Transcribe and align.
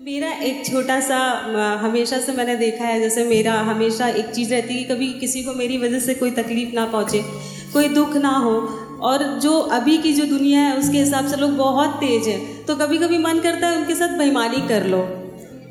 मेरा 0.00 0.28
एक 0.42 0.64
छोटा 0.66 1.00
सा 1.00 1.16
हमेशा 1.82 2.18
से 2.18 2.32
मैंने 2.32 2.56
देखा 2.56 2.84
है 2.84 3.00
जैसे 3.00 3.24
मेरा 3.24 3.52
हमेशा 3.52 4.08
एक 4.08 4.26
चीज़ 4.26 4.50
रहती 4.50 4.74
है 4.74 4.82
कि 4.82 4.94
कभी 4.94 5.12
किसी 5.12 5.42
को 5.44 5.52
मेरी 5.54 5.76
वजह 5.78 5.98
से 5.98 6.14
कोई 6.14 6.30
तकलीफ़ 6.30 6.74
ना 6.74 6.86
पहुँचे 6.86 7.22
कोई 7.72 7.88
दुख 7.88 8.16
ना 8.16 8.28
हो। 8.28 8.52
और 9.02 9.24
जो 9.40 9.58
अभी 9.58 9.98
की 9.98 10.12
जो 10.12 10.24
दुनिया 10.26 10.60
है 10.60 10.76
उसके 10.78 10.98
हिसाब 10.98 11.26
से 11.26 11.36
लोग 11.36 11.50
बहुत 11.50 11.90
तेज 11.90 12.28
हैं। 12.28 12.64
तो 12.66 12.76
कभी 12.76 12.98
कभी 12.98 13.18
मन 13.18 13.38
करता 13.38 13.66
है 13.66 13.76
उनके 13.78 13.94
साथ 13.94 14.08
बेईमानी 14.08 14.60
कर 14.68 14.86
लो। 14.86 14.98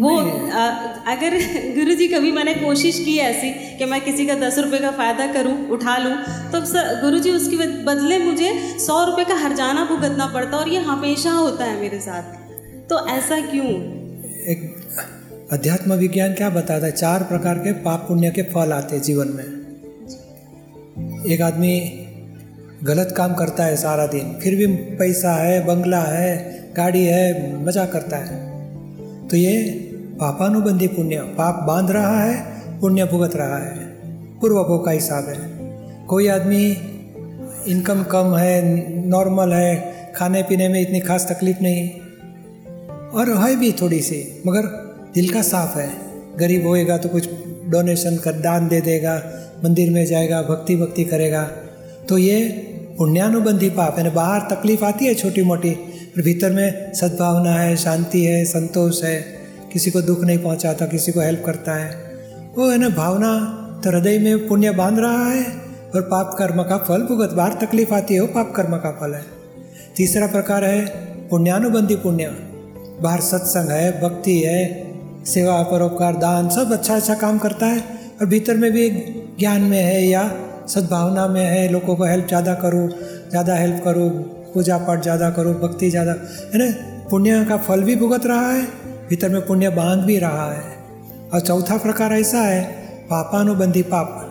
वो 0.00 0.16
अ, 0.16 0.66
अगर 1.06 1.38
गुरु 1.76 1.94
जी 1.94 2.08
कभी 2.08 2.32
मैंने 2.32 2.54
कोशिश 2.54 2.98
की 2.98 3.16
ऐसी 3.18 3.50
कि 3.78 3.84
मैं 3.84 4.00
किसी 4.00 4.26
का 4.26 4.34
दस 4.34 4.58
रुपये 4.58 4.78
का 4.80 4.90
फ़ायदा 4.90 5.26
करूँ 5.32 5.68
उठा 5.68 5.96
लूँ 5.96 6.12
तो 6.52 6.60
गुरु 7.02 7.18
जी 7.18 7.30
उसके 7.30 7.56
बदले 7.84 8.18
मुझे 8.18 8.78
सौ 8.78 9.04
रुपये 9.04 9.24
का 9.24 9.34
हरजाना 9.34 9.84
भुगतना 9.84 10.26
पड़ता 10.26 10.56
और 10.56 10.68
ये 10.68 10.80
हमेशा 10.80 11.32
होता 11.32 11.64
है 11.64 11.80
मेरे 11.80 12.00
साथ। 12.00 12.38
तो 12.90 13.06
ऐसा 13.06 13.40
क्यों? 13.40 13.99
एक 14.48 14.76
अध्यात्म 15.52 15.92
विज्ञान 15.92 16.32
क्या 16.32 16.50
बताता 16.50 16.86
है? 16.86 16.92
चार 16.92 17.22
प्रकार 17.22 17.58
के 17.58 17.72
पाप 17.72 18.04
पुण्य 18.08 18.30
के 18.30 18.42
फल 18.42 18.72
आते 18.72 18.96
हैं 18.96 19.02
जीवन 19.02 19.28
में। 19.28 19.44
एक 21.26 21.42
आदमी 21.42 22.06
गलत 22.84 23.14
काम 23.16 23.34
करता 23.34 23.64
है 23.64 23.76
सारा 23.76 24.06
दिन, 24.06 24.40
फिर 24.42 24.56
भी 24.56 24.66
पैसा 24.66 25.32
है, 25.32 25.66
बंगला 25.66 26.02
है, 26.02 26.60
गाड़ी 26.76 27.04
है, 27.04 27.56
मज़ा 27.64 27.86
करता 27.86 28.16
है। 28.16 28.50
तो 29.28 29.36
ये 29.36 29.62
पापानुबंधी 30.20 30.86
पुण्य, 30.86 31.20
पाप 31.20 31.64
बाँध 31.66 31.90
रहा 31.90 32.24
है, 32.24 32.62
पुण्य 32.80 33.04
भुगत 33.04 33.36
रहा 33.36 33.58
है। 33.58 33.78
पूर्वकों 34.40 34.78
का 34.78 34.90
हिसाब 34.90 35.28
है। 35.28 35.38
कोई 36.06 36.28
आदमी 36.28 36.76
इनकम 37.68 38.02
कम 38.02 38.36
है, 38.36 38.88
नॉर्मल 39.06 39.52
है, 39.52 39.94
खाने 40.14 40.42
पीने 40.42 40.68
में 40.68 40.80
इतनी 40.80 41.00
खास 41.00 41.26
तकलीफ़ 41.32 41.58
नहीं 41.62 41.90
और 43.14 43.30
है 43.30 43.56
भी 43.56 43.72
थोड़ी 43.72 44.00
सी, 44.00 44.42
मगर 44.46 44.62
दिल 45.14 45.28
का 45.30 45.42
साफ़ 45.42 45.78
है। 45.78 45.90
गरीब 46.38 46.66
होएगा 46.66 46.98
तो 46.98 47.08
कुछ 47.08 47.28
डोनेशन 47.68 48.16
कर, 48.16 48.32
दान 48.32 48.68
दे 48.68 48.80
देगा, 48.80 49.22
मंदिर 49.64 49.90
में 49.90 50.06
जाएगा, 50.06 50.42
भक्ति 50.42 50.76
भक्ति 50.76 51.04
करेगा। 51.04 51.42
तो 52.08 52.18
ये 52.18 52.42
पुण्यानुबंधी 52.98 53.70
पाप 53.70 53.98
है 53.98 54.04
ना 54.04 54.10
बाहर 54.10 54.40
तकलीफ़ 54.40 54.84
आती 54.84 55.06
है 55.06 55.14
छोटी 55.14 55.42
मोटी 55.42 55.70
पर 55.70 56.22
भीतर 56.22 56.50
में 56.50 56.92
सद्भावना 56.92 57.50
है, 57.50 57.76
शांति 57.76 58.24
है, 58.24 58.44
संतोष 58.44 59.04
है, 59.04 59.24
किसी 59.72 59.90
को 59.90 60.02
दुख 60.02 60.20
नहीं 60.20 60.38
पहुंचाता, 60.38 60.86
किसी 60.86 61.12
को 61.12 61.20
हेल्प 61.20 61.42
करता 61.46 61.74
है। 61.74 61.90
वो 62.58 62.70
है 62.70 62.78
ना 62.78 62.88
भावना 62.88 63.56
तो 63.84 63.90
हृदय 63.90 64.18
में 64.18 64.48
पुण्य 64.48 64.70
बाँध 64.70 64.98
रहा 64.98 65.26
है, 65.26 65.44
और 65.94 66.00
पाप 66.02 66.36
कर्म 66.38 66.62
का 66.62 66.78
फल 66.78 67.02
भुगत, 67.02 67.30
बाहर 67.30 67.52
तकलीफ़ 67.52 67.94
आती 67.94 68.14
है, 68.14 68.20
वो 68.20 68.26
पाप 68.26 68.52
कर्म 68.56 68.76
का 68.76 68.90
फल 68.90 69.14
है। 69.14 69.22
तीसरा 69.96 70.26
प्रकार 70.26 70.64
है 70.64 70.86
पुण्यानुबंधी 71.28 71.96
पुण्य। 71.96 72.49
बाहर 73.02 73.20
सत्संग 73.20 73.70
है, 73.70 74.00
भक्ति 74.00 74.40
है, 74.40 74.92
सेवा, 75.24 75.62
परोपकार, 75.62 76.16
दान, 76.16 76.48
सब 76.48 76.72
अच्छा 76.72 76.96
अच्छा 76.96 77.14
काम 77.14 77.38
करता 77.38 77.66
है। 77.66 77.80
और 78.20 78.26
भीतर 78.26 78.56
में 78.56 78.72
भी 78.72 78.90
ज्ञान 79.38 79.62
में 79.62 79.82
है 79.82 80.06
या 80.06 80.30
सद्भावना 80.68 81.26
में 81.26 81.44
है, 81.44 81.68
लोगों 81.68 81.96
को 81.96 82.04
हेल्प 82.04 82.26
ज़्यादा 82.26 82.54
करूँ, 82.54 82.88
ज़्यादा 83.30 83.54
हेल्प 83.54 83.82
करूँ 83.84 84.10
पूजा 84.54 84.78
पाठ 84.78 85.02
ज़्यादा 85.02 85.30
करूँ, 85.30 85.54
भक्ति 85.54 85.90
ज़्यादा, 85.90 86.12
है 86.54 86.58
ना? 86.58 86.74
पुण्य 87.10 87.44
का 87.48 87.56
फल 87.56 87.82
भी 87.82 87.96
भुगत 87.96 88.26
रहा 88.26 88.50
है, 88.50 88.62
भीतर 89.08 89.28
में 89.28 89.46
पुण्य 89.46 89.68
बाँध 89.68 90.04
भी 90.04 90.18
रहा 90.18 90.52
है। 90.52 90.62
और 91.34 91.40
चौथा 91.40 91.76
प्रकार 91.76 92.12
ऐसा 92.12 92.38
है, 92.38 92.62
पापानुबंधी 93.04 93.82
पाप। 93.82 94.26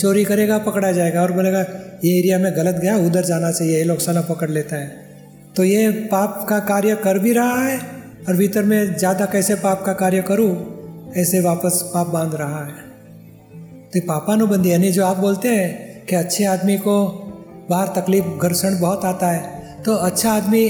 चोरी 0.00 0.24
करेगा, 0.24 0.58
पकड़ा 0.58 0.92
जाएगा 0.92 1.22
और 1.22 1.32
बोलेगा, 1.32 1.60
ये 2.04 2.18
एरिया 2.18 2.38
में 2.38 2.56
गलत 2.56 2.74
गया, 2.74 2.96
उधर 2.96 3.24
जाना 3.24 3.52
चाहिए, 3.52 3.78
ये 3.78 3.84
लोग 3.84 3.98
सना 3.98 4.20
पकड़ 4.20 4.50
लेता 4.50 4.76
है। 4.76 5.03
तो 5.54 5.64
ये 5.64 5.90
पाप 6.12 6.46
का 6.48 6.58
कार्य 6.58 6.94
कर 6.96 7.18
भी 7.18 7.32
रहा 7.32 7.58
है 7.58 7.78
और 8.28 8.36
भीतर 8.36 8.62
में 8.62 8.94
ज़्यादा 8.96 9.26
कैसे 9.26 9.54
पाप 9.54 9.82
का 9.86 9.92
कार्य 9.92 10.22
करूँ? 10.22 11.12
ऐसे 11.16 11.40
वापस 11.40 11.80
पाप 11.94 12.06
बाँध 12.06 12.34
रहा 12.34 12.64
है। 12.64 12.82
तो 13.90 14.00
पापानुबंधी, 14.00 14.72
यानी 14.72 14.90
जो 14.92 15.04
आप 15.06 15.16
बोलते 15.16 15.48
हैं 15.48 16.06
कि 16.06 16.16
अच्छे 16.16 16.44
आदमी 16.44 16.76
को 16.78 16.96
बाहर 17.70 17.88
तकलीफ़, 17.96 18.24
घर्षण 18.24 18.78
बहुत 18.80 19.04
आता 19.04 19.26
है 19.26 19.82
तो 19.82 19.94
अच्छा 19.94 20.32
आदमी 20.32 20.66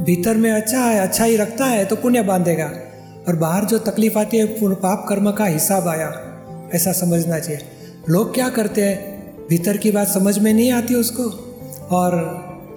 भीतर 0.00 0.36
में 0.36 0.50
अच्छा 0.52 0.78
है 0.78 1.00
अच्छा 1.00 1.24
ही 1.24 1.36
रखता 1.36 1.64
है 1.64 1.84
तो 1.84 1.96
पुण्य 1.96 2.22
बांधेगा। 2.22 2.70
और 3.28 3.36
बाहर 3.36 3.64
जो 3.64 3.78
तकलीफ़ 3.80 4.18
आती 4.18 4.36
है 4.36 4.46
पुण्य 4.60 4.76
पाप 4.76 5.06
कर्म 5.08 5.30
का 5.32 5.44
हिसाब 5.46 5.88
आया। 5.88 6.08
ऐसा 6.74 6.92
समझना 6.92 7.38
चाहिए। 7.38 7.60
लोग 8.08 8.34
क्या 8.34 8.48
करते 8.48 8.82
हैं? 8.82 9.46
भीतर 9.48 9.76
की 9.76 9.90
बात 9.90 10.08
समझ 10.08 10.38
में 10.38 10.52
नहीं 10.52 10.72
आती 10.72 10.94
उसको। 10.94 11.30
और 11.96 12.12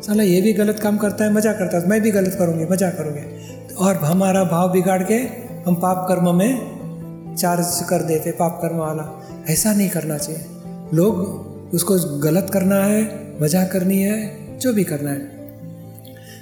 साला 0.05 0.23
ये 0.23 0.41
भी 0.41 0.53
गलत 0.53 0.79
काम 0.79 0.97
करता 0.97 1.23
है 1.23 1.33
मज़ा 1.33 1.53
करता 1.53 1.77
है 1.77 1.87
मैं 1.87 2.01
भी 2.01 2.11
गलत 2.11 2.35
करूँगी 2.39 2.65
मज़ा 2.65 2.89
करूँगी। 2.89 3.75
और 3.75 3.95
हमारा 3.95 4.43
भाव 4.43 4.71
बिगाड़ 4.71 5.03
के 5.03 5.15
हम 5.67 5.75
पाप 5.75 6.05
कर्म 6.09 6.35
में 6.35 7.35
चार्ज 7.35 7.79
कर 7.89 8.01
देते, 8.01 8.31
पाप 8.31 8.59
कर्म 8.61 8.77
वाला। 8.77 9.05
ऐसा 9.49 9.73
नहीं 9.73 9.89
करना 9.89 10.17
चाहिए। 10.17 10.41
लोग 10.93 11.73
उसको 11.73 12.19
गलत 12.19 12.49
करना 12.53 12.83
है 12.83 13.01
मज़ा 13.41 13.63
करनी 13.63 14.01
है, 14.01 14.17
जो 14.59 14.73
भी 14.73 14.83
करना 14.83 15.09
है। 15.09 15.21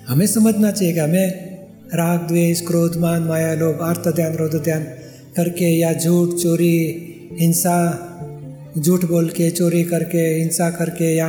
हमें 0.08 0.28
समझना 0.28 0.72
चाहिए 0.72 0.94
कि 0.94 1.00
हमें 1.00 1.56
राग, 1.94 2.28
द्वेष, 2.28 2.62
क्रोध, 2.62 2.98
मान, 2.98 3.24
माया, 3.24 3.54
लोभ, 3.54 3.82
आर्त, 3.82 4.08
ध्यान, 4.08 4.36
रोध, 4.36 4.64
ध्यान 4.64 4.84
करके 5.36 5.66
या 5.66 5.94
झूठ, 5.94 6.36
चोरी, 6.36 6.78
हिंसा, 7.40 7.78
झूठ 8.78 9.06
बोल 9.06 9.30
के, 9.30 9.50
चोरी 9.50 9.84
करके, 9.84 10.18
हिंसा 10.18 10.70
करके 10.70 11.16
या 11.16 11.28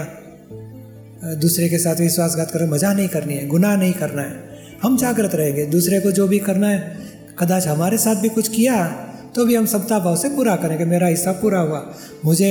दूसरे 1.37 1.69
के 1.69 1.79
साथ 1.79 1.97
विश्वासघात 1.97 2.51
कर 2.51 2.67
मज़ा 2.67 2.93
नहीं 2.93 3.09
करनी 3.09 3.35
है, 3.35 3.47
गुनाह 3.47 3.77
नहीं 3.77 3.93
करना 3.95 4.23
है। 4.23 4.79
हम 4.83 4.97
जागृत 4.97 5.35
रहेंगे, 5.35 5.65
दूसरे 5.67 6.01
को 6.01 6.11
जो 6.13 6.27
भी 6.29 6.39
करना 6.41 6.69
है, 6.69 6.97
कदाच 7.39 7.67
हमारे 7.67 7.99
साथ 7.99 8.17
भी 8.17 8.29
कुछ 8.31 8.49
किया 8.49 8.87
तो 9.35 9.45
भी 9.45 9.55
हम 9.55 9.67
समता 9.67 9.99
भाव 9.99 10.17
से 10.17 10.29
पूरा 10.31 10.55
करेंगे, 10.57 10.85
मेरा 10.87 11.07
हिस्सा 11.07 11.33
पूरा 11.35 11.59
हुआ। 11.61 11.81
मुझे 12.25 12.51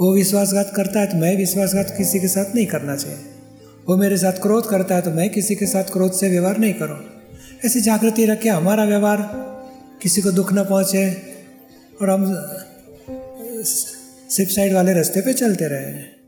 वो 0.00 0.12
विश्वासघात 0.14 0.72
करता 0.76 1.00
है 1.00 1.06
तो 1.06 1.16
मैं 1.16 1.36
विश्वासघात 1.36 1.94
किसी 1.96 2.20
के 2.20 2.28
साथ 2.28 2.54
नहीं 2.54 2.66
करना 2.66 2.96
चाहिए। 2.96 3.18
वो 3.86 3.96
मेरे 3.96 4.16
साथ 4.16 4.40
क्रोध 4.42 4.68
करता 4.68 4.94
है 4.94 5.02
तो 5.02 5.10
मैं 5.10 5.28
किसी 5.30 5.54
के 5.54 5.66
साथ 5.66 5.92
क्रोध 5.92 6.12
से 6.12 6.28
व्यवहार 6.28 6.58
नहीं 6.58 6.74
करूँ। 6.74 6.98
ऐसी 7.64 7.80
जागृति 7.80 8.26
रखे, 8.26 8.48
हमारा 8.50 8.84
व्यवहार 8.84 9.18
किसी 10.02 10.22
को 10.22 10.30
दुख 10.32 10.52
न 10.52 10.64
पहुँचे, 10.64 11.04
और 12.02 12.10
हम 12.10 12.24
सिप 13.62 14.48
साइड 14.48 14.74
वाले 14.74 14.92
रास्ते 14.92 15.20
पे 15.20 15.32
चलते 15.34 15.68
रहे। 15.68 16.21